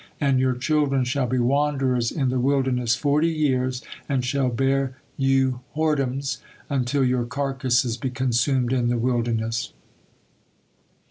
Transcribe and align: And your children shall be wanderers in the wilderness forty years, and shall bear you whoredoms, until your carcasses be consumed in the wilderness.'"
And 0.19 0.39
your 0.39 0.55
children 0.55 1.03
shall 1.03 1.27
be 1.27 1.37
wanderers 1.37 2.11
in 2.11 2.29
the 2.29 2.39
wilderness 2.39 2.95
forty 2.95 3.27
years, 3.27 3.83
and 4.09 4.25
shall 4.25 4.49
bear 4.49 4.95
you 5.15 5.59
whoredoms, 5.75 6.39
until 6.71 7.03
your 7.05 7.25
carcasses 7.25 7.97
be 7.97 8.09
consumed 8.09 8.73
in 8.73 8.87
the 8.87 8.97
wilderness.'" 8.97 9.73